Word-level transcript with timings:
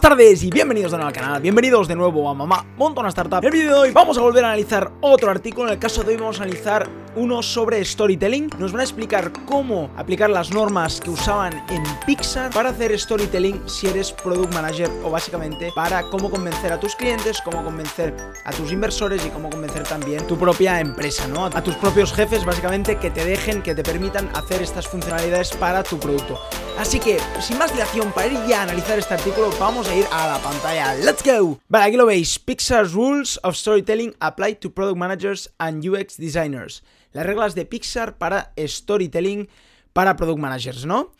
buenas 0.00 0.16
tardes 0.16 0.44
y 0.44 0.50
bienvenidos 0.50 0.92
de 0.92 0.98
nuevo 0.98 1.08
al 1.08 1.12
canal, 1.12 1.42
bienvenidos 1.42 1.88
de 1.88 1.96
nuevo 1.96 2.30
a 2.30 2.34
Mamá 2.34 2.64
Montona 2.76 3.08
Startup. 3.08 3.40
En 3.40 3.46
el 3.46 3.50
vídeo 3.50 3.72
de 3.72 3.80
hoy 3.80 3.90
vamos 3.90 4.16
a 4.16 4.20
volver 4.20 4.44
a 4.44 4.48
analizar 4.48 4.92
otro 5.00 5.28
artículo, 5.28 5.66
en 5.66 5.72
el 5.72 5.80
caso 5.80 6.04
de 6.04 6.12
hoy 6.12 6.16
vamos 6.16 6.38
a 6.38 6.44
analizar 6.44 6.88
uno 7.18 7.42
sobre 7.42 7.84
storytelling. 7.84 8.48
Nos 8.58 8.72
van 8.72 8.80
a 8.80 8.84
explicar 8.84 9.32
cómo 9.44 9.90
aplicar 9.96 10.30
las 10.30 10.52
normas 10.52 11.00
que 11.00 11.10
usaban 11.10 11.52
en 11.68 11.82
Pixar 12.06 12.52
para 12.52 12.70
hacer 12.70 12.98
storytelling 12.98 13.60
si 13.68 13.88
eres 13.88 14.12
product 14.12 14.54
manager 14.54 14.88
o 15.02 15.10
básicamente 15.10 15.72
para 15.74 16.04
cómo 16.04 16.30
convencer 16.30 16.72
a 16.72 16.78
tus 16.78 16.94
clientes, 16.94 17.40
cómo 17.44 17.64
convencer 17.64 18.14
a 18.44 18.52
tus 18.52 18.72
inversores 18.72 19.26
y 19.26 19.30
cómo 19.30 19.50
convencer 19.50 19.82
también 19.82 20.26
tu 20.26 20.38
propia 20.38 20.80
empresa, 20.80 21.26
¿no? 21.26 21.46
A 21.46 21.62
tus 21.62 21.74
propios 21.74 22.12
jefes 22.12 22.44
básicamente 22.44 22.96
que 22.96 23.10
te 23.10 23.24
dejen, 23.24 23.62
que 23.62 23.74
te 23.74 23.82
permitan 23.82 24.30
hacer 24.34 24.62
estas 24.62 24.86
funcionalidades 24.86 25.50
para 25.52 25.82
tu 25.82 25.98
producto. 25.98 26.38
Así 26.78 27.00
que, 27.00 27.18
sin 27.40 27.58
más 27.58 27.72
dilación, 27.72 28.12
para 28.12 28.28
ir 28.28 28.38
ya 28.48 28.60
a 28.60 28.62
analizar 28.62 28.96
este 28.98 29.14
artículo, 29.14 29.50
vamos 29.58 29.88
a 29.88 29.96
ir 29.96 30.06
a 30.12 30.28
la 30.28 30.38
pantalla. 30.38 30.94
¡Let's 30.94 31.24
go! 31.24 31.58
Vale, 31.68 31.86
aquí 31.86 31.96
lo 31.96 32.06
veis. 32.06 32.38
Pixar's 32.38 32.92
Rules 32.92 33.40
of 33.42 33.56
Storytelling 33.56 34.14
Apply 34.20 34.54
to 34.56 34.70
Product 34.70 34.96
Managers 34.96 35.50
and 35.58 35.84
UX 35.84 36.16
Designers. 36.16 36.84
Las 37.12 37.26
reglas 37.26 37.54
de 37.54 37.64
Pixar 37.64 38.18
para 38.18 38.52
storytelling 38.58 39.48
para 39.92 40.16
product 40.16 40.38
managers, 40.38 40.86
¿no? 40.86 41.12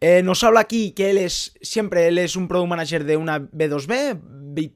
Eh, 0.00 0.22
nos 0.22 0.44
habla 0.44 0.60
aquí 0.60 0.92
que 0.92 1.10
él 1.10 1.18
es, 1.18 1.54
siempre 1.60 2.06
él 2.06 2.18
es 2.18 2.36
un 2.36 2.46
product 2.46 2.68
manager 2.68 3.04
de 3.04 3.16
una 3.16 3.40
B2B, 3.40 4.20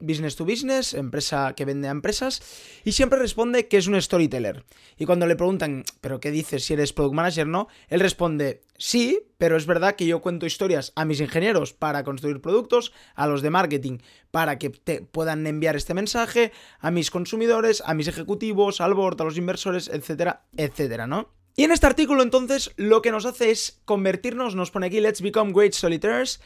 business 0.00 0.36
to 0.36 0.44
business, 0.44 0.94
empresa 0.94 1.54
que 1.54 1.64
vende 1.64 1.88
a 1.88 1.90
empresas, 1.90 2.42
y 2.84 2.92
siempre 2.92 3.18
responde 3.18 3.68
que 3.68 3.76
es 3.76 3.86
un 3.86 4.00
storyteller. 4.00 4.64
Y 4.98 5.06
cuando 5.06 5.26
le 5.26 5.36
preguntan, 5.36 5.84
¿pero 6.00 6.20
qué 6.20 6.30
dices 6.30 6.64
si 6.64 6.74
eres 6.74 6.92
product 6.92 7.14
manager, 7.14 7.46
no? 7.46 7.68
Él 7.88 8.00
responde, 8.00 8.62
sí, 8.78 9.20
pero 9.38 9.56
es 9.56 9.66
verdad 9.66 9.96
que 9.96 10.06
yo 10.06 10.22
cuento 10.22 10.46
historias 10.46 10.92
a 10.96 11.04
mis 11.04 11.20
ingenieros 11.20 11.72
para 11.72 12.04
construir 12.04 12.40
productos, 12.40 12.92
a 13.14 13.26
los 13.26 13.42
de 13.42 13.50
marketing 13.50 13.98
para 14.30 14.58
que 14.58 14.70
te 14.70 15.02
puedan 15.02 15.46
enviar 15.46 15.76
este 15.76 15.94
mensaje, 15.94 16.52
a 16.80 16.90
mis 16.90 17.10
consumidores, 17.10 17.82
a 17.86 17.94
mis 17.94 18.08
ejecutivos, 18.08 18.80
al 18.80 18.94
board, 18.94 19.20
a 19.20 19.24
los 19.24 19.36
inversores, 19.36 19.88
etcétera, 19.88 20.44
etcétera, 20.56 21.06
¿no? 21.06 21.30
Y 21.54 21.64
en 21.64 21.72
este 21.72 21.86
artículo 21.86 22.22
entonces 22.22 22.72
lo 22.76 23.02
que 23.02 23.10
nos 23.10 23.26
hace 23.26 23.50
es 23.50 23.80
convertirnos, 23.84 24.54
nos 24.54 24.70
pone 24.70 24.86
aquí 24.86 25.00
Let's 25.00 25.20
Become 25.20 25.52
Great 25.52 25.74
Solitaires, 25.74 26.40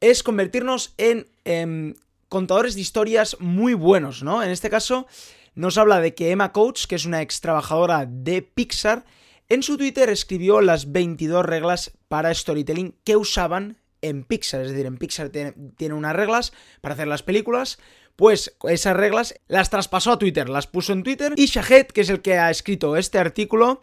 es 0.00 0.22
convertirnos 0.22 0.94
en 0.96 1.28
em, 1.44 1.94
contadores 2.32 2.74
de 2.74 2.80
historias 2.80 3.36
muy 3.40 3.74
buenos, 3.74 4.22
¿no? 4.22 4.42
En 4.42 4.48
este 4.48 4.70
caso 4.70 5.06
nos 5.54 5.76
habla 5.76 6.00
de 6.00 6.14
que 6.14 6.30
Emma 6.30 6.50
Coates, 6.50 6.86
que 6.86 6.94
es 6.94 7.04
una 7.04 7.20
ex 7.20 7.42
trabajadora 7.42 8.06
de 8.08 8.40
Pixar, 8.40 9.04
en 9.50 9.62
su 9.62 9.76
Twitter 9.76 10.08
escribió 10.08 10.62
las 10.62 10.92
22 10.92 11.44
reglas 11.44 11.92
para 12.08 12.32
storytelling 12.32 12.96
que 13.04 13.16
usaban 13.16 13.76
en 14.02 14.24
Pixar, 14.24 14.60
es 14.62 14.70
decir, 14.70 14.86
en 14.86 14.98
Pixar 14.98 15.30
tiene, 15.30 15.94
unas 15.94 16.14
reglas 16.14 16.52
para 16.80 16.94
hacer 16.94 17.08
las 17.08 17.22
películas, 17.22 17.78
pues 18.16 18.56
esas 18.68 18.96
reglas 18.96 19.34
las 19.48 19.70
traspasó 19.70 20.12
a 20.12 20.18
Twitter, 20.18 20.48
las 20.48 20.66
puso 20.66 20.92
en 20.92 21.02
Twitter 21.02 21.32
y 21.36 21.46
Shahed, 21.46 21.86
que 21.86 22.02
es 22.02 22.10
el 22.10 22.20
que 22.20 22.36
ha 22.36 22.50
escrito 22.50 22.96
este 22.96 23.18
artículo, 23.18 23.80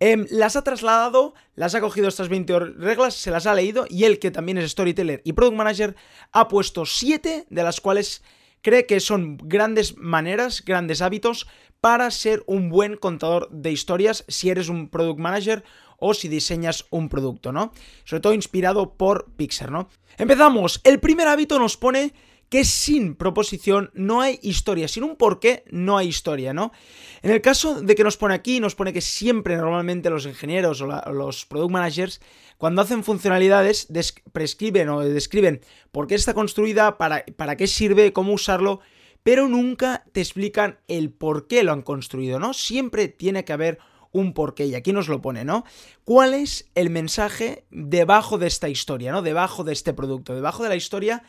em, 0.00 0.26
las 0.30 0.56
ha 0.56 0.64
trasladado, 0.64 1.34
las 1.54 1.74
ha 1.74 1.80
cogido 1.80 2.08
estas 2.08 2.28
20 2.28 2.58
reglas, 2.58 3.14
se 3.14 3.30
las 3.30 3.46
ha 3.46 3.54
leído 3.54 3.86
y 3.88 4.04
él, 4.04 4.18
que 4.18 4.30
también 4.30 4.58
es 4.58 4.70
storyteller 4.70 5.22
y 5.24 5.32
product 5.32 5.56
manager, 5.56 5.96
ha 6.32 6.48
puesto 6.48 6.84
7 6.84 7.46
de 7.48 7.62
las 7.62 7.80
cuales 7.80 8.22
cree 8.62 8.86
que 8.86 9.00
son 9.00 9.38
grandes 9.42 9.96
maneras, 9.96 10.62
grandes 10.64 11.02
hábitos 11.02 11.46
para 11.80 12.10
ser 12.10 12.42
un 12.46 12.68
buen 12.68 12.96
contador 12.96 13.48
de 13.50 13.72
historias 13.72 14.24
si 14.28 14.50
eres 14.50 14.68
un 14.68 14.88
product 14.88 15.18
manager 15.18 15.64
o 15.98 16.14
si 16.14 16.28
diseñas 16.28 16.86
un 16.90 17.08
producto, 17.08 17.52
¿no? 17.52 17.72
Sobre 18.04 18.20
todo 18.20 18.32
inspirado 18.32 18.94
por 18.94 19.30
Pixar, 19.36 19.70
¿no? 19.70 19.88
Empezamos. 20.18 20.80
El 20.84 20.98
primer 21.00 21.28
hábito 21.28 21.58
nos 21.58 21.76
pone 21.76 22.12
que 22.50 22.64
sin 22.64 23.14
proposición 23.14 23.90
no 23.94 24.20
hay 24.20 24.40
historia, 24.42 24.88
sin 24.88 25.04
un 25.04 25.16
porqué 25.16 25.64
no 25.70 25.96
hay 25.96 26.08
historia, 26.08 26.52
¿no? 26.52 26.72
En 27.22 27.30
el 27.30 27.40
caso 27.40 27.80
de 27.80 27.94
que 27.94 28.02
nos 28.02 28.16
pone 28.16 28.34
aquí, 28.34 28.58
nos 28.58 28.74
pone 28.74 28.92
que 28.92 29.00
siempre 29.00 29.56
normalmente 29.56 30.10
los 30.10 30.26
ingenieros 30.26 30.82
o, 30.82 30.86
los 31.12 31.46
product 31.46 31.70
managers, 31.70 32.20
cuando 32.58 32.82
hacen 32.82 33.04
funcionalidades, 33.04 33.88
prescriben 34.32 34.88
o 34.88 35.00
describen 35.00 35.60
por 35.92 36.08
qué 36.08 36.16
está 36.16 36.34
construida, 36.34 36.98
para, 36.98 37.24
para 37.36 37.56
qué 37.56 37.68
sirve, 37.68 38.12
cómo 38.12 38.32
usarlo, 38.32 38.80
pero 39.22 39.46
nunca 39.46 40.04
te 40.12 40.20
explican 40.20 40.80
el 40.88 41.10
por 41.10 41.46
qué 41.46 41.62
lo 41.62 41.72
han 41.72 41.82
construido, 41.82 42.40
¿no? 42.40 42.52
Siempre 42.52 43.06
tiene 43.06 43.44
que 43.44 43.52
haber 43.52 43.78
un 44.12 44.32
porqué. 44.32 44.66
Y 44.66 44.74
aquí 44.74 44.92
nos 44.92 45.08
lo 45.08 45.20
pone, 45.20 45.44
¿no? 45.44 45.64
¿Cuál 46.04 46.34
es 46.34 46.70
el 46.74 46.90
mensaje 46.90 47.64
debajo 47.70 48.38
de 48.38 48.46
esta 48.46 48.68
historia, 48.68 49.12
¿no? 49.12 49.22
Debajo 49.22 49.64
de 49.64 49.72
este 49.72 49.92
producto. 49.92 50.34
Debajo 50.34 50.62
de 50.62 50.68
la 50.68 50.76
historia, 50.76 51.22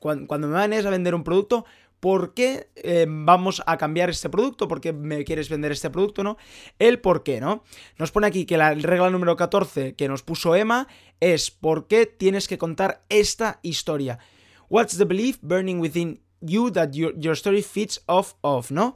cuando, 0.00 0.48
me 0.48 0.54
vayas 0.54 0.86
a 0.86 0.90
vender 0.90 1.14
un 1.14 1.24
producto, 1.24 1.64
¿por 2.00 2.34
qué 2.34 2.68
eh, 2.76 3.06
vamos 3.08 3.62
a 3.66 3.76
cambiar 3.76 4.10
este 4.10 4.28
producto? 4.28 4.68
¿Por 4.68 4.80
qué 4.80 4.92
me 4.92 5.24
quieres 5.24 5.48
vender 5.48 5.72
este 5.72 5.90
producto, 5.90 6.22
no? 6.22 6.36
El 6.78 7.00
por 7.00 7.22
qué, 7.22 7.40
¿no? 7.40 7.64
Nos 7.98 8.12
pone 8.12 8.26
aquí 8.26 8.46
que 8.46 8.56
la 8.56 8.74
regla 8.74 9.10
número 9.10 9.36
14 9.36 9.94
que 9.94 10.08
nos 10.08 10.22
puso 10.22 10.54
Emma 10.54 10.88
es 11.20 11.50
¿por 11.50 11.86
qué 11.86 12.06
tienes 12.06 12.48
que 12.48 12.58
contar 12.58 13.04
esta 13.08 13.60
historia? 13.62 14.18
What's 14.68 14.96
the 14.98 15.04
belief 15.04 15.38
burning 15.42 15.80
within 15.80 16.20
you 16.40 16.70
that 16.72 16.90
your, 16.92 17.14
your 17.18 17.34
story 17.34 17.62
fits 17.62 18.02
off 18.06 18.34
of, 18.42 18.70
¿no? 18.70 18.94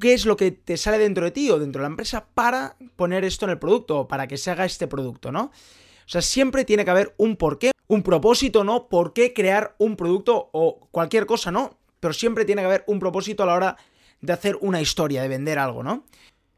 Qué 0.00 0.14
es 0.14 0.26
lo 0.26 0.36
que 0.36 0.50
te 0.50 0.76
sale 0.76 0.98
dentro 0.98 1.24
de 1.24 1.30
ti 1.30 1.50
o 1.50 1.58
dentro 1.58 1.80
de 1.80 1.84
la 1.84 1.90
empresa 1.90 2.26
para 2.34 2.76
poner 2.96 3.24
esto 3.24 3.44
en 3.44 3.52
el 3.52 3.58
producto 3.58 4.00
o 4.00 4.08
para 4.08 4.26
que 4.26 4.36
se 4.36 4.50
haga 4.50 4.64
este 4.64 4.86
producto, 4.86 5.32
¿no? 5.32 5.44
O 5.44 6.10
sea, 6.10 6.22
siempre 6.22 6.64
tiene 6.64 6.84
que 6.84 6.90
haber 6.90 7.14
un 7.18 7.36
porqué, 7.36 7.72
un 7.86 8.02
propósito, 8.02 8.64
¿no? 8.64 8.88
¿Por 8.88 9.12
qué 9.12 9.34
crear 9.34 9.74
un 9.78 9.96
producto 9.96 10.48
o 10.52 10.88
cualquier 10.90 11.26
cosa, 11.26 11.50
¿no? 11.50 11.78
Pero 12.00 12.14
siempre 12.14 12.44
tiene 12.44 12.62
que 12.62 12.66
haber 12.66 12.84
un 12.86 12.98
propósito 12.98 13.42
a 13.42 13.46
la 13.46 13.54
hora 13.54 13.76
de 14.20 14.32
hacer 14.32 14.56
una 14.60 14.80
historia, 14.80 15.22
de 15.22 15.28
vender 15.28 15.58
algo, 15.58 15.82
¿no? 15.82 16.04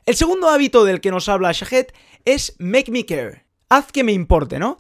El 0.07 0.17
segundo 0.17 0.49
hábito 0.49 0.85
del 0.85 1.01
que 1.01 1.11
nos 1.11 1.29
habla 1.29 1.53
Shahed 1.53 1.87
es 2.25 2.55
make 2.59 2.91
me 2.91 3.05
care. 3.07 3.45
Haz 3.69 3.93
que 3.93 4.05
me 4.05 4.13
importe, 4.13 4.59
¿no? 4.59 4.79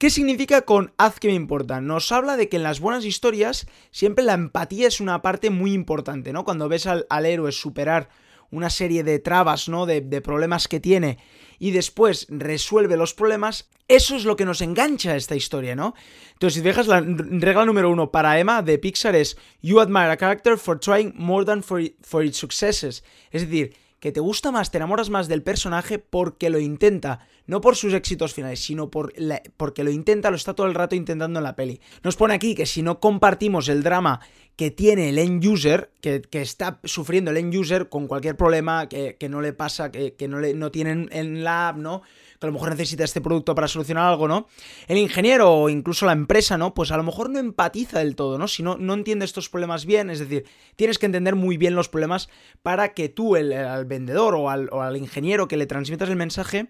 ¿Qué 0.00 0.08
significa 0.08 0.62
con 0.62 0.94
haz 0.96 1.20
que 1.20 1.28
me 1.28 1.34
importa? 1.34 1.82
Nos 1.82 2.10
habla 2.10 2.38
de 2.38 2.48
que 2.48 2.56
en 2.56 2.62
las 2.62 2.80
buenas 2.80 3.04
historias 3.04 3.66
siempre 3.90 4.24
la 4.24 4.32
empatía 4.32 4.88
es 4.88 4.98
una 4.98 5.20
parte 5.20 5.50
muy 5.50 5.74
importante, 5.74 6.32
¿no? 6.32 6.42
Cuando 6.42 6.70
ves 6.70 6.86
al, 6.86 7.26
héroe 7.26 7.52
superar 7.52 8.08
una 8.50 8.70
serie 8.70 9.04
de 9.04 9.18
trabas, 9.18 9.68
¿no? 9.68 9.84
De, 9.84 10.00
problemas 10.22 10.68
que 10.68 10.80
tiene 10.80 11.18
y 11.58 11.72
después 11.72 12.26
resuelve 12.30 12.96
los 12.96 13.12
problemas, 13.12 13.68
eso 13.88 14.16
es 14.16 14.24
lo 14.24 14.36
que 14.36 14.46
nos 14.46 14.62
engancha 14.62 15.10
a 15.10 15.16
esta 15.16 15.36
historia, 15.36 15.76
¿no? 15.76 15.92
Entonces, 16.32 16.54
si 16.54 16.60
dejas 16.62 16.86
la 16.86 17.02
regla 17.02 17.66
número 17.66 17.90
uno 17.90 18.10
para 18.10 18.40
Emma 18.40 18.62
de 18.62 18.78
Pixar 18.78 19.14
es 19.14 19.36
You 19.60 19.80
admire 19.80 20.12
a 20.12 20.16
character 20.16 20.56
for 20.56 20.80
trying 20.80 21.12
more 21.14 21.44
than 21.44 21.62
for, 21.62 21.82
for 22.00 22.24
its 22.24 22.38
successes. 22.38 23.04
Es 23.32 23.42
decir, 23.42 23.76
que 24.00 24.12
te 24.12 24.20
gusta 24.20 24.50
más, 24.50 24.70
te 24.70 24.78
enamoras 24.78 25.10
más 25.10 25.28
del 25.28 25.42
personaje 25.42 25.98
porque 25.98 26.50
lo 26.50 26.58
intenta, 26.58 27.26
no 27.46 27.60
por 27.60 27.76
sus 27.76 27.92
éxitos 27.92 28.32
finales, 28.32 28.60
sino 28.60 28.90
por 28.90 29.12
porque 29.56 29.84
lo 29.84 29.90
intenta, 29.90 30.30
lo 30.30 30.36
está 30.36 30.54
todo 30.54 30.66
el 30.66 30.74
rato 30.74 30.96
intentando 30.96 31.38
en 31.38 31.44
la 31.44 31.54
peli. 31.54 31.80
Nos 32.02 32.16
pone 32.16 32.34
aquí 32.34 32.54
que 32.54 32.66
si 32.66 32.82
no 32.82 32.98
compartimos 32.98 33.68
el 33.68 33.82
drama 33.82 34.20
que 34.56 34.70
tiene 34.70 35.10
el 35.10 35.18
end 35.18 35.44
user, 35.44 35.92
que, 36.00 36.22
está 36.32 36.80
sufriendo 36.84 37.30
el 37.30 37.36
end 37.36 37.54
user 37.54 37.88
con 37.88 38.06
cualquier 38.08 38.36
problema 38.36 38.88
que, 38.88 39.16
no 39.28 39.40
le 39.40 39.52
pasa, 39.52 39.90
que, 39.92 40.28
no, 40.28 40.40
le, 40.40 40.50
en 40.50 41.44
la 41.44 41.68
app, 41.68 41.76
¿no? 41.76 42.02
que 42.40 42.46
a 42.46 42.48
lo 42.48 42.54
mejor 42.54 42.70
necesita 42.70 43.04
este 43.04 43.20
producto 43.20 43.54
para 43.54 43.68
solucionar 43.68 44.08
algo, 44.08 44.26
¿no? 44.26 44.48
El 44.88 44.96
ingeniero 44.96 45.52
o 45.52 45.68
incluso 45.68 46.06
la 46.06 46.12
empresa, 46.12 46.56
¿no? 46.56 46.72
Pues 46.72 46.90
a 46.90 46.96
lo 46.96 47.02
mejor 47.02 47.28
no 47.28 47.38
empatiza 47.38 47.98
del 47.98 48.16
todo, 48.16 48.38
¿no? 48.38 48.48
Si 48.48 48.62
no, 48.62 48.78
no 48.78 48.94
entiende 48.94 49.26
estos 49.26 49.50
problemas 49.50 49.84
bien, 49.84 50.08
es 50.08 50.20
decir, 50.20 50.46
tienes 50.74 50.98
que 50.98 51.04
entender 51.04 51.36
muy 51.36 51.58
bien 51.58 51.74
los 51.74 51.90
problemas 51.90 52.30
para 52.62 52.94
que 52.94 53.10
tú, 53.10 53.36
el, 53.36 53.52
al 53.52 53.84
vendedor 53.90 54.34
o 54.34 54.48
al, 54.48 54.96
ingeniero 54.96 55.46
que 55.46 55.58
le 55.58 55.66
transmitas 55.66 56.08
el 56.08 56.16
mensaje, 56.16 56.68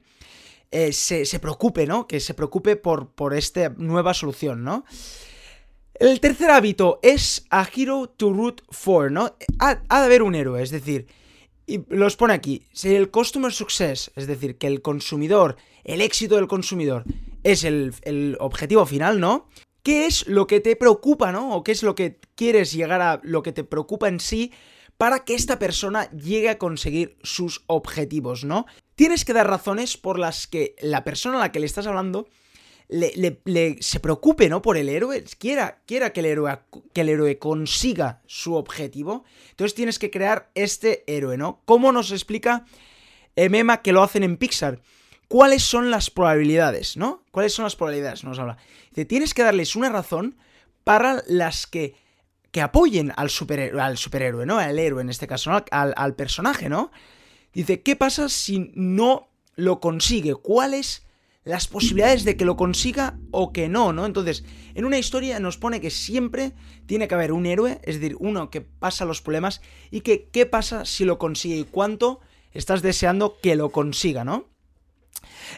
eh, 0.73 0.93
se, 0.93 1.39
preocupe, 1.39 1.87
¿no? 1.87 2.09
Que 2.09 2.19
se 2.19 2.35
preocupe 2.35 2.75
por, 2.75 3.11
por 3.11 3.35
esta 3.35 3.69
nueva 3.77 4.13
solución, 4.13 4.65
¿no? 4.65 4.85
El 5.95 6.19
tercer 6.19 6.51
hábito 6.51 6.99
es 7.03 7.47
a 7.51 7.69
hero 7.73 8.09
to 8.17 8.33
root 8.33 8.63
for, 8.71 9.13
¿no? 9.13 9.37
Ha, 9.61 9.83
ha 9.89 10.01
de 10.01 10.07
haber 10.07 10.25
un 10.25 10.35
héroe, 10.35 10.61
es 10.61 10.71
decir, 10.71 11.07
y 11.71 11.85
los 11.89 12.17
pone 12.17 12.35
aquí. 12.35 12.67
Si 12.73 12.95
el 12.95 13.11
customer 13.11 13.53
success, 13.53 14.11
es 14.17 14.27
decir, 14.27 14.59
que 14.59 14.67
el 14.67 14.83
consumidor, 14.83 15.57
el 15.85 16.01
éxito 16.01 16.35
del 16.35 16.49
consumidor 16.49 17.05
es 17.45 17.65
el, 17.65 18.37
objetivo 18.41 18.85
final, 18.87 19.21
¿no? 19.21 19.49
¿Qué 19.83 20.07
es 20.07 20.27
lo 20.27 20.47
que 20.47 20.61
te 20.61 20.75
preocupa, 20.75 21.31
¿no? 21.31 21.55
O 21.55 21.63
qué 21.63 21.73
es 21.73 21.83
lo 21.83 21.95
que 21.95 22.19
quieres 22.35 22.73
llegar 22.73 23.01
a, 23.01 23.21
lo 23.23 23.43
que 23.43 23.53
te 23.53 23.65
preocupa 23.65 24.09
en 24.09 24.19
sí 24.19 24.53
para 25.01 25.25
que 25.25 25.35
esta 25.35 25.59
persona 25.59 26.11
llegue 26.11 26.51
a 26.51 26.59
conseguir 26.59 27.17
sus 27.23 27.63
objetivos, 27.69 28.45
¿no? 28.45 28.67
Tienes 28.97 29.25
que 29.25 29.33
dar 29.33 29.49
razones 29.49 29.97
por 29.97 30.19
las 30.19 30.47
que 30.47 30.77
la 30.83 31.05
persona 31.05 31.39
a 31.39 31.41
la 31.41 31.53
que 31.53 31.59
le 31.59 31.65
estás 31.65 31.87
hablando 31.87 32.29
le, 32.87 33.79
se 33.81 33.99
preocupe, 33.99 34.51
¿no? 34.51 34.61
Por 34.61 34.77
el 34.77 34.91
héroe, 34.91 35.25
quiera, 35.39 35.81
quiera 35.87 36.13
que, 36.13 36.21
el 36.21 36.27
héroe, 36.27 36.59
que 36.93 37.01
el 37.01 37.09
héroe 37.09 37.39
consiga 37.39 38.21
su 38.27 38.57
objetivo, 38.57 39.25
entonces 39.49 39.75
tienes 39.75 39.99
que 39.99 40.11
crear 40.11 40.51
este 40.55 41.03
héroe, 41.07 41.39
¿no? 41.39 41.63
¿Cómo 41.65 41.93
nos 41.93 42.13
explica 42.13 42.67
Mema 43.37 43.81
que 43.81 43.93
lo 43.93 44.03
hacen 44.03 44.23
en 44.23 44.37
Pixar? 44.37 44.83
¿Cuáles 45.29 45.63
son 45.63 45.91
las 45.91 46.11
probabilidades, 46.11 46.99
¿no? 46.99 47.25
¿Cuáles 47.31 47.55
son 47.55 47.63
las 47.63 47.75
probabilidades? 47.75 48.23
Nos 48.23 48.39
habla. 48.39 48.59
Dice, 48.91 49.07
tienes 49.07 49.33
que 49.33 49.45
darles 49.45 49.77
una 49.77 49.89
razón 49.89 50.37
para 50.85 51.23
las 51.27 51.67
que, 51.67 51.95
que 52.51 52.61
apoyen 52.61 53.13
al 53.17 53.31
superhéroe, 53.31 53.81
al 53.81 53.97
superhéroe, 53.97 54.47
¿no? 54.47 54.59
Al 54.59 54.79
héroe 54.79 55.03
en 55.03 55.11
este 55.11 55.27
caso, 55.27 55.51
¿no? 55.51 55.65
al, 55.71 55.95
al 55.97 56.15
personaje, 56.15 56.69
¿no? 56.69 56.91
Dice, 57.53 57.83
¿qué 57.83 57.97
pasa 57.97 58.29
si 58.29 58.73
no 58.75 59.29
lo 59.57 59.81
consigue? 59.81 60.35
¿Cuáles 60.35 61.03
las 61.45 61.69
posibilidades 61.69 62.25
de 62.25 62.37
que 62.37 62.45
lo 62.45 62.57
consiga 62.57 63.19
o 63.31 63.53
que 63.53 63.69
no, 63.69 63.93
¿no? 63.93 64.05
Entonces, 64.05 64.45
en 64.75 64.85
una 64.85 64.99
historia 64.99 65.41
nos 65.41 65.57
pone 65.57 65.81
que 65.81 65.91
siempre 65.91 66.53
tiene 66.87 67.09
que 67.09 67.15
haber 67.15 67.33
un 67.33 67.47
héroe, 67.47 67.81
es 67.83 68.01
decir, 68.01 68.17
uno 68.21 68.51
que 68.51 68.61
pasa 68.61 69.05
los 69.05 69.23
problemas 69.23 69.63
y 69.91 70.03
que 70.03 70.29
qué 70.29 70.45
pasa 70.45 70.85
si 70.85 71.05
lo 71.05 71.19
consigue 71.19 71.57
y 71.57 71.65
cuánto 71.65 72.21
estás 72.53 72.83
deseando 72.83 73.39
que 73.41 73.57
lo 73.57 73.71
consiga, 73.71 74.25
¿no? 74.25 74.49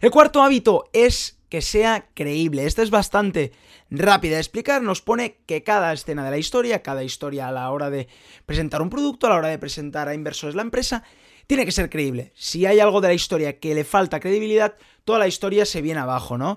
El 0.00 0.10
cuarto 0.10 0.42
hábito 0.42 0.88
es 0.92 1.38
que 1.52 1.60
sea 1.60 2.08
creíble. 2.14 2.64
Esta 2.64 2.82
es 2.82 2.88
bastante 2.88 3.52
rápida 3.90 4.36
de 4.36 4.40
explicar. 4.40 4.80
Nos 4.80 5.02
pone 5.02 5.36
que 5.44 5.62
cada 5.62 5.92
escena 5.92 6.24
de 6.24 6.30
la 6.30 6.38
historia, 6.38 6.82
cada 6.82 7.04
historia 7.04 7.48
a 7.48 7.52
la 7.52 7.70
hora 7.70 7.90
de 7.90 8.08
presentar 8.46 8.80
un 8.80 8.88
producto, 8.88 9.26
a 9.26 9.30
la 9.30 9.36
hora 9.36 9.48
de 9.48 9.58
presentar 9.58 10.08
a 10.08 10.14
inversores 10.14 10.54
la 10.54 10.62
empresa, 10.62 11.04
tiene 11.46 11.66
que 11.66 11.72
ser 11.72 11.90
creíble. 11.90 12.32
Si 12.34 12.64
hay 12.64 12.80
algo 12.80 13.02
de 13.02 13.08
la 13.08 13.12
historia 13.12 13.60
que 13.60 13.74
le 13.74 13.84
falta 13.84 14.18
credibilidad, 14.18 14.76
toda 15.04 15.18
la 15.18 15.28
historia 15.28 15.66
se 15.66 15.82
viene 15.82 16.00
abajo, 16.00 16.38
¿no? 16.38 16.56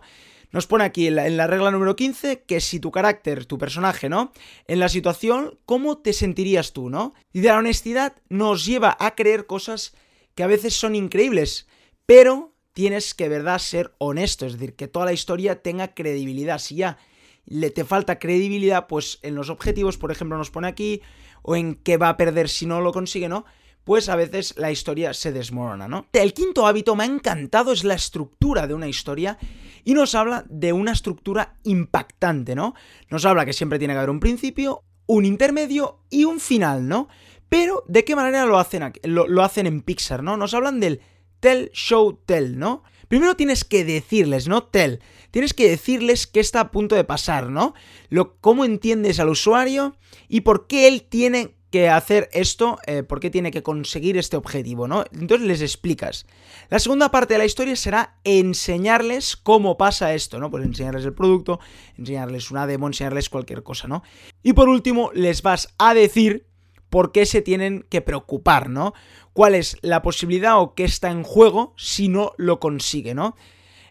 Nos 0.51 0.65
pone 0.65 0.85
aquí 0.85 1.07
en 1.07 1.35
la, 1.35 1.45
regla 1.47 1.71
número 1.71 1.97
15 1.97 2.43
que 2.43 2.61
si 2.61 2.79
tu 2.79 2.89
carácter, 2.89 3.45
tu 3.45 3.57
personaje, 3.57 4.07
¿no? 4.07 4.31
En 4.65 4.79
la 4.79 4.87
situación, 4.87 5.59
¿cómo 5.65 5.97
te 5.97 6.13
sentirías 6.13 6.71
tú, 6.71 6.89
¿no? 6.89 7.15
Y 7.33 7.41
de 7.41 7.49
la 7.49 7.57
honestidad 7.57 8.15
nos 8.29 8.65
lleva 8.65 8.95
a 8.97 9.13
creer 9.13 9.45
cosas 9.45 9.93
que 10.35 10.43
a 10.43 10.47
veces 10.47 10.73
son 10.73 10.95
increíbles, 10.95 11.67
pero 12.05 12.54
tienes 12.75 13.15
que, 13.15 13.29
verdad, 13.29 13.57
ser 13.57 13.95
honesto, 13.97 14.45
es 14.45 14.53
decir, 14.53 14.75
que 14.75 14.87
toda 14.87 15.05
la 15.05 15.13
historia 15.13 15.63
tenga 15.63 15.95
credibilidad. 15.95 16.59
Si 16.59 16.75
ya 16.75 16.97
le 17.45 17.71
te 17.71 17.85
falta 17.85 18.19
credibilidad, 18.19 18.85
pues 18.85 19.17
en 19.23 19.33
los 19.33 19.49
objetivos, 19.49 19.97
por 19.97 20.11
ejemplo, 20.11 20.37
nos 20.37 20.51
pone 20.51 20.67
aquí, 20.67 21.01
o 21.41 21.55
en 21.55 21.75
qué 21.75 21.97
va 21.97 22.09
a 22.09 22.17
perder 22.17 22.49
si 22.49 22.65
no 22.65 22.81
lo 22.81 22.91
consigue, 22.91 23.29
¿no? 23.29 23.45
pues 23.85 24.09
a 24.09 24.15
veces 24.15 24.55
la 24.57 24.71
historia 24.71 25.13
se 25.13 25.31
desmorona, 25.31 25.87
¿no? 25.87 26.07
El 26.11 26.33
quinto 26.33 26.65
hábito 26.65 26.95
me 26.95 27.03
ha 27.03 27.07
encantado 27.07 27.71
es 27.71 27.83
la 27.83 27.93
estructura 27.93 28.65
de 28.65 28.73
una 28.73 28.87
historia 28.87 29.37
y 29.83 29.93
nos 29.93 30.15
habla 30.15 30.43
de 30.49 30.73
una 30.73 30.91
estructura 30.91 31.55
impactante, 31.63 32.55
¿no? 32.55 32.73
Nos 33.11 33.25
habla 33.25 33.45
que 33.45 33.53
siempre 33.53 33.77
tiene 33.77 33.93
que 33.93 33.99
haber 33.99 34.09
un 34.09 34.19
principio, 34.19 34.81
un 35.05 35.23
intermedio 35.23 35.99
y 36.09 36.25
un 36.25 36.39
final, 36.39 36.87
¿no? 36.87 37.07
Pero, 37.47 37.83
¿de 37.87 38.03
qué 38.03 38.15
manera 38.15 38.45
lo 38.45 38.57
hacen, 38.57 38.91
lo, 39.03 39.43
hacen 39.43 39.67
en 39.67 39.83
Pixar, 39.83 40.23
¿no? 40.23 40.35
Nos 40.35 40.55
hablan 40.55 40.79
del 40.79 41.01
tell, 41.39 41.69
show, 41.73 42.19
tell, 42.25 42.57
¿no? 42.57 42.83
Primero 43.07 43.35
tienes 43.35 43.63
que 43.63 43.85
decirles, 43.85 44.47
¿no? 44.47 44.63
Tell. 44.63 44.99
Tienes 45.31 45.53
que 45.53 45.69
decirles 45.69 46.27
qué 46.27 46.39
está 46.39 46.59
a 46.61 46.71
punto 46.71 46.95
de 46.95 47.03
pasar, 47.03 47.49
¿no? 47.49 47.73
Lo, 48.09 48.37
cómo 48.37 48.65
entiendes 48.65 49.19
al 49.19 49.29
usuario 49.29 49.95
y 50.27 50.41
por 50.41 50.67
qué 50.67 50.87
él 50.87 51.03
tiene 51.03 51.55
que 51.71 51.89
hacer 51.89 52.29
esto, 52.31 52.79
eh, 52.87 53.03
por 53.03 53.19
qué 53.19 53.29
tiene 53.29 53.51
que 53.51 53.61
conseguir 53.61 54.17
este 54.17 54.37
objetivo, 54.37 54.87
¿no? 54.87 55.03
Entonces 55.11 55.45
les 55.45 55.61
explicas. 55.61 56.25
La 56.69 56.79
segunda 56.79 57.11
parte 57.11 57.33
de 57.33 57.37
la 57.39 57.45
historia 57.45 57.75
será 57.75 58.17
enseñarles 58.23 59.35
cómo 59.35 59.75
pasa 59.75 60.13
esto, 60.13 60.39
¿no? 60.39 60.49
Pues 60.49 60.63
enseñarles 60.63 61.03
el 61.03 61.13
producto, 61.13 61.59
enseñarles 61.97 62.49
una 62.49 62.65
demo, 62.65 62.87
enseñarles 62.87 63.29
cualquier 63.29 63.61
cosa, 63.61 63.89
¿no? 63.89 64.03
Y 64.41 64.53
por 64.53 64.69
último, 64.69 65.11
les 65.13 65.41
vas 65.41 65.73
a 65.77 65.93
decir 65.93 66.47
por 66.89 67.11
qué 67.11 67.25
se 67.25 67.41
tienen 67.41 67.85
que 67.89 68.01
preocupar, 68.01 68.69
¿no? 68.69 68.93
¿Cuál 69.33 69.55
es 69.55 69.77
la 69.81 70.01
posibilidad 70.01 70.59
o 70.59 70.75
qué 70.75 70.83
está 70.83 71.11
en 71.11 71.23
juego 71.23 71.73
si 71.77 72.07
no 72.07 72.31
lo 72.37 72.59
consigue, 72.59 73.13
¿no? 73.13 73.35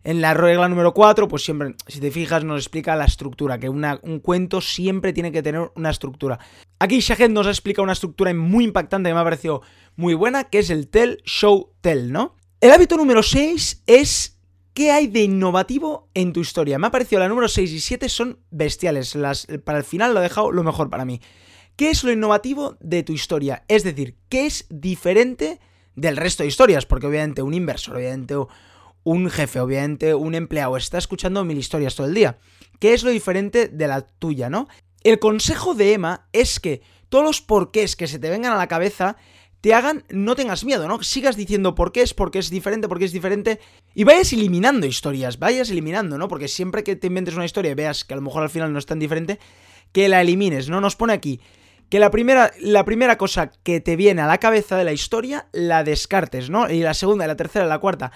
En 0.02 0.20
la 0.20 0.34
regla 0.34 0.68
número 0.68 0.92
4, 0.92 1.28
pues 1.28 1.44
siempre, 1.44 1.74
si 1.86 1.98
te 1.98 2.10
fijas, 2.10 2.44
nos 2.44 2.60
explica 2.60 2.94
la 2.94 3.06
estructura, 3.06 3.58
que 3.58 3.70
un 3.70 4.20
cuento 4.22 4.60
siempre 4.60 5.14
tiene 5.14 5.32
que 5.32 5.42
tener 5.42 5.70
una 5.74 5.90
estructura. 5.90 6.38
Aquí 6.78 7.00
Shahed 7.00 7.30
nos 7.30 7.46
explica 7.46 7.80
una 7.80 7.94
estructura 7.94 8.34
muy 8.34 8.64
impactante 8.64 9.08
que 9.08 9.14
me 9.14 9.20
ha 9.20 9.24
parecido 9.24 9.62
muy 9.96 10.12
buena, 10.12 10.44
que 10.44 10.58
es 10.58 10.68
el 10.68 10.88
tell, 10.88 11.22
show, 11.24 11.72
tell, 11.80 12.12
¿no? 12.12 12.36
El 12.60 12.70
hábito 12.70 12.98
número 12.98 13.22
6 13.22 13.84
es 13.86 14.34
¿Qué 14.74 14.90
hay 14.90 15.06
de 15.06 15.22
innovativo 15.22 16.08
en 16.14 16.32
tu 16.32 16.40
historia? 16.40 16.80
Me 16.80 16.88
ha 16.88 16.90
parecido 16.90 17.20
la 17.20 17.28
número 17.28 17.46
6 17.46 17.70
y 17.70 17.78
7 17.78 18.08
son 18.08 18.40
bestiales. 18.50 19.14
Las, 19.14 19.46
para 19.64 19.78
el 19.78 19.84
final 19.84 20.12
lo 20.12 20.18
he 20.18 20.24
dejado 20.24 20.50
lo 20.50 20.64
mejor 20.64 20.90
para 20.90 21.04
mí. 21.04 21.20
¿Qué 21.76 21.90
es 21.90 22.04
lo 22.04 22.12
innovativo 22.12 22.76
de 22.78 23.02
tu 23.02 23.12
historia? 23.12 23.64
Es 23.66 23.82
decir, 23.82 24.16
¿qué 24.28 24.46
es 24.46 24.66
diferente 24.70 25.58
del 25.96 26.16
resto 26.16 26.44
de 26.44 26.48
historias? 26.48 26.86
Porque 26.86 27.08
obviamente 27.08 27.42
un 27.42 27.52
inversor, 27.52 27.96
obviamente 27.96 28.36
un 29.02 29.28
jefe, 29.28 29.58
obviamente 29.58 30.14
un 30.14 30.36
empleado, 30.36 30.76
está 30.76 30.98
escuchando 30.98 31.44
mil 31.44 31.58
historias 31.58 31.96
todo 31.96 32.06
el 32.06 32.14
día. 32.14 32.38
¿Qué 32.78 32.94
es 32.94 33.02
lo 33.02 33.10
diferente 33.10 33.66
de 33.66 33.88
la 33.88 34.02
tuya, 34.02 34.48
no? 34.48 34.68
El 35.02 35.18
consejo 35.18 35.74
de 35.74 35.94
Emma 35.94 36.28
es 36.32 36.60
que 36.60 36.80
todos 37.08 37.24
los 37.24 37.40
porqués 37.40 37.96
que 37.96 38.06
se 38.06 38.20
te 38.20 38.30
vengan 38.30 38.52
a 38.52 38.56
la 38.56 38.68
cabeza 38.68 39.16
te 39.60 39.74
hagan, 39.74 40.04
no 40.10 40.36
tengas 40.36 40.64
miedo, 40.64 40.86
¿no? 40.86 41.02
Sigas 41.02 41.36
diciendo 41.36 41.74
por 41.74 41.90
qué 41.90 42.02
es, 42.02 42.14
porque 42.14 42.38
es 42.38 42.50
diferente, 42.50 42.86
porque 42.86 43.06
es 43.06 43.12
diferente, 43.12 43.58
y 43.94 44.04
vayas 44.04 44.32
eliminando 44.32 44.86
historias, 44.86 45.38
vayas 45.38 45.70
eliminando, 45.70 46.18
¿no? 46.18 46.28
Porque 46.28 46.48
siempre 46.48 46.84
que 46.84 46.94
te 46.96 47.08
inventes 47.08 47.34
una 47.34 47.46
historia 47.46 47.72
y 47.72 47.74
veas 47.74 48.04
que 48.04 48.14
a 48.14 48.16
lo 48.16 48.22
mejor 48.22 48.42
al 48.42 48.50
final 48.50 48.72
no 48.72 48.78
es 48.78 48.86
tan 48.86 48.98
diferente, 48.98 49.40
que 49.90 50.08
la 50.08 50.20
elimines, 50.20 50.68
¿no? 50.68 50.80
Nos 50.80 50.96
pone 50.96 51.14
aquí 51.14 51.40
que 51.94 52.00
la 52.00 52.10
primera, 52.10 52.50
la 52.58 52.84
primera 52.84 53.16
cosa 53.16 53.52
que 53.62 53.80
te 53.80 53.94
viene 53.94 54.20
a 54.20 54.26
la 54.26 54.38
cabeza 54.38 54.76
de 54.76 54.82
la 54.82 54.90
historia 54.90 55.46
la 55.52 55.84
descartes, 55.84 56.50
¿no? 56.50 56.68
Y 56.68 56.80
la 56.80 56.92
segunda, 56.92 57.24
la 57.28 57.36
tercera, 57.36 57.66
la 57.66 57.78
cuarta 57.78 58.10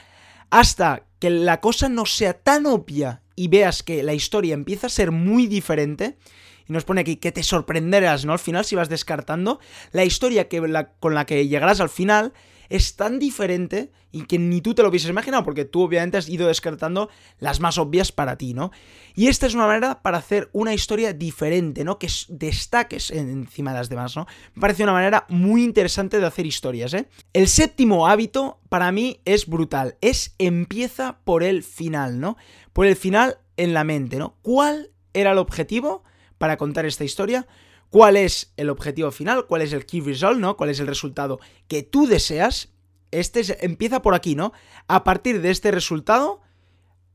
hasta 0.51 1.05
que 1.21 1.31
la 1.31 1.61
cosa 1.61 1.89
no 1.89 2.05
sea 2.05 2.33
tan 2.33 2.67
obvia 2.67 3.23
y 3.37 3.47
veas 3.47 3.85
que 3.85 4.03
la 4.03 4.15
historia 4.15 4.55
empieza 4.55 4.89
a 4.89 4.91
ser 4.91 5.13
muy 5.13 5.47
diferente, 5.47 6.19
y 6.67 6.73
nos 6.73 6.83
pone 6.83 7.03
aquí 7.03 7.19
que 7.19 7.31
te 7.31 7.45
sorprenderás, 7.45 8.25
¿no? 8.25 8.33
Al 8.33 8.41
final, 8.41 8.65
si 8.65 8.75
vas 8.75 8.89
descartando, 8.89 9.61
la 9.93 10.05
historia 10.05 10.49
que 10.49 10.61
con 10.99 11.15
la 11.15 11.25
que 11.25 11.47
llegarás 11.47 11.81
al 11.81 11.89
final 11.89 12.33
es 12.69 12.97
tan 12.97 13.19
diferente 13.19 13.91
y 14.11 14.23
que 14.23 14.39
ni 14.39 14.61
tú 14.61 14.75
te 14.75 14.83
lo 14.83 14.89
hubieses 14.89 15.11
imaginado, 15.11 15.45
porque 15.45 15.65
tú 15.65 15.83
obviamente 15.83 16.17
has 16.17 16.29
ido 16.29 16.49
descartando 16.49 17.11
las 17.39 17.61
más 17.61 17.79
obvias 17.79 18.13
para 18.13 18.37
ti, 18.37 18.55
¿no? 18.55 18.71
Y 19.15 19.29
esta 19.29 19.47
es 19.47 19.55
una 19.55 19.67
manera 19.67 20.03
para 20.03 20.19
hacer 20.19 20.49
una 20.53 20.75
historia 20.75 21.13
diferente, 21.13 21.85
¿no? 21.85 21.99
Que 21.99 22.09
destaques 22.29 23.11
encima 23.11 23.73
de 23.73 23.79
las 23.79 23.89
demás, 23.89 24.17
¿no? 24.17 24.27
Me 24.55 24.61
parece 24.61 24.83
una 24.83 24.93
manera 24.93 25.27
muy 25.29 25.63
interesante 25.63 26.21
de 26.21 26.27
hacer 26.27 26.47
historias, 26.47 26.95
¿eh? 26.95 27.09
El 27.33 27.49
séptimo 27.49 28.07
hábito 28.07 28.61
para 28.69 28.93
mí 28.93 29.21
es 29.25 29.47
brutal, 29.47 29.97
es 30.01 30.35
empieza 30.39 31.19
por 31.25 31.43
el 31.43 31.63
final, 31.63 32.21
¿no? 32.21 32.37
Por 32.73 32.87
el 32.87 32.97
final 32.97 33.39
en 33.57 33.75
la 33.75 33.85
mente, 33.85 34.17
¿no? 34.19 34.37
¿Cuál 34.43 34.91
era 35.13 35.33
el 35.33 35.39
objetivo 35.39 36.05
para 36.39 36.57
contar 36.57 36.87
esta 36.87 37.05
historia? 37.05 37.47
Cuál 37.91 38.17
es 38.17 38.53
el 38.57 38.71
objetivo 38.71 39.11
final, 39.11 39.47
cuál 39.47 39.63
es 39.63 39.73
el 39.73 39.87
key 39.87 40.01
result, 40.01 40.39
¿no? 40.39 40.57
Cuál 40.57 40.71
es 40.71 40.81
el 40.81 40.87
resultado 40.87 41.41
que 41.69 41.83
tú 41.83 42.07
deseas. 42.07 42.71
Este 43.11 43.65
empieza 43.65 44.03
por 44.03 44.15
aquí, 44.15 44.35
¿no? 44.35 44.53
A 44.87 45.05
partir 45.05 45.41
de 45.41 45.51
este 45.51 45.71
resultado, 45.71 46.41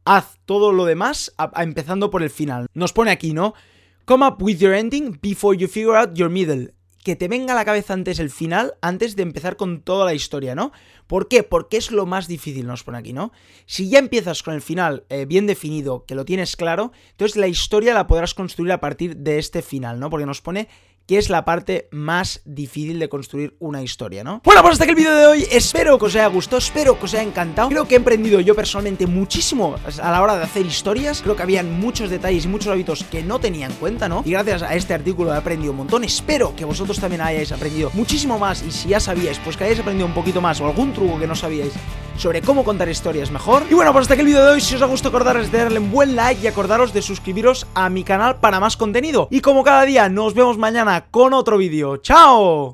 haz 0.05 0.39
todo 0.45 0.71
lo 0.71 0.86
demás, 0.86 1.33
empezando 1.55 2.09
por 2.09 2.24
el 2.24 2.29
final. 2.29 2.67
Nos 2.74 2.93
pone 2.93 3.12
aquí, 3.12 3.33
¿no? 3.33 3.53
Come 4.05 4.25
up 4.25 4.41
with 4.41 4.57
your 4.57 4.74
ending 4.74 5.19
before 5.21 5.57
you 5.57 5.67
figure 5.67 5.95
out 5.95 6.15
your 6.15 6.29
middle 6.29 6.74
que 7.03 7.15
te 7.15 7.27
venga 7.27 7.53
a 7.53 7.55
la 7.55 7.65
cabeza 7.65 7.93
antes 7.93 8.19
el 8.19 8.29
final, 8.29 8.75
antes 8.81 9.15
de 9.15 9.24
empezar 9.24 9.57
con 9.57 9.81
toda 9.81 10.05
la 10.05 10.13
historia, 10.13 10.55
¿no? 10.55 10.72
¿Por 11.07 11.27
qué? 11.27 11.43
Porque 11.43 11.77
es 11.77 11.91
lo 11.91 12.05
más 12.05 12.27
difícil, 12.27 12.65
nos 12.65 12.83
pone 12.83 12.98
aquí, 12.98 13.13
¿no? 13.13 13.31
Si 13.65 13.89
ya 13.89 14.00
empiezas 14.00 14.41
con 14.41 14.53
el 14.53 14.62
final 14.62 15.03
eh, 15.10 15.25
bien 15.25 15.45
definido, 15.45 16.05
que 16.05 16.15
lo 16.15 16.25
tienes 16.25 16.55
claro, 16.55 16.91
entonces 17.12 17.38
la 17.38 17.48
historia 17.48 17.93
la 17.93 18.07
podrás 18.07 18.33
construir 18.33 18.72
a 18.72 18.79
partir 18.79 19.17
de 19.17 19.38
este 19.38 19.62
final, 19.62 20.00
¿no? 20.00 20.10
Porque 20.10 20.25
nos 20.25 20.41
pone 20.41 20.69
que 21.05 21.17
es 21.17 21.29
la 21.29 21.45
parte 21.45 21.88
más 21.91 22.41
difícil 22.45 23.00
de 23.00 23.10
construir 23.10 23.55
una 23.60 23.81
historia, 23.81 24.24
¿no? 24.24 24.41
Bueno, 24.43 24.62
pues 24.62 24.74
hasta 24.74 24.86
aquí 24.86 24.91
el 24.91 24.95
vídeo 24.95 25.15
de 25.15 25.25
hoy, 25.25 25.48
espero 25.51 25.98
que 26.00 26.05
os 26.05 26.15
haya 26.15 26.27
gustado, 26.27 26.57
espero 26.57 26.98
que 26.98 27.05
os 27.05 27.13
haya 27.13 27.24
encantado, 27.24 27.69
creo 27.69 27.88
que 27.88 27.95
he 27.95 28.00
aprendido 28.00 28.39
yo 28.39 28.55
personalmente 28.55 29.07
muchísimo 29.07 29.75
a 30.01 30.12
la 30.12 30.22
hora 30.22 30.38
de 30.38 30.43
hacer 30.43 30.65
historias, 30.65 31.22
creo 31.22 31.36
que 31.36 31.43
habían 31.43 31.79
muchos 31.79 32.10
detalles 32.10 32.45
y 32.45 32.48
muchos 32.48 32.72
hábitos 32.72 33.03
que 33.03 33.24
no 33.24 33.39
tenía 33.39 33.65
en 33.65 33.74
cuenta, 33.74 34.07
¿no? 34.07 34.24
Y 34.25 34.31
gracias 34.31 34.63
a 34.63 34.75
este 34.75 34.93
artículo 34.93 35.33
he 35.33 35.38
aprendido 35.38 35.72
un 35.72 35.77
montón, 35.77 36.03
espero 36.03 36.55
que 36.55 36.65
vosotros 36.65 37.00
también 37.00 37.22
hayáis 37.22 37.51
aprendido 37.51 37.91
muchísimo 37.93 38.39
más 38.39 38.63
y 38.63 38.72
si 38.72 38.89
ya 38.89 39.00
sabíais, 39.00 39.39
pues 39.39 39.57
que 39.57 39.65
hayáis 39.65 39.79
aprendido 39.79 40.07
un 40.07 40.13
poquito 40.13 40.41
más 40.41 40.62
o 40.62 40.67
algún 40.67 40.93
truco 40.93 41.19
que 41.19 41.27
no 41.27 41.36
sabíais 41.36 41.74
sobre 42.17 42.41
cómo 42.41 42.63
contar 42.63 42.89
historias 42.89 43.32
mejor. 43.32 43.63
Y 43.70 43.74
bueno, 43.74 43.91
pues 43.91 44.03
hasta 44.03 44.13
aquí 44.13 44.22
el 44.22 44.27
vídeo 44.27 44.46
de 44.46 44.51
hoy. 44.51 44.62
Si 44.62 44.75
os 44.75 44.82
ha 44.82 44.86
gustado, 44.86 45.15
acordaros 45.15 45.51
de 45.51 45.58
darle 45.58 45.79
un 45.79 45.91
buen 45.91 46.15
like 46.15 46.41
y 46.43 46.48
acordaros 46.48 46.93
de 46.93 47.01
suscribiros 47.01 47.67
a 47.74 47.89
mi 47.89 48.03
canal 48.03 48.38
para 48.38 48.60
más 48.60 48.77
contenido. 48.77 49.27
Y 49.32 49.41
como 49.41 49.63
cada 49.63 49.86
día, 49.86 50.10
nos 50.10 50.34
vemos 50.34 50.58
mañana 50.58 51.05
con 51.12 51.34
otro 51.34 51.58
vídeo. 51.58 51.98
¡Chao! 51.98 52.72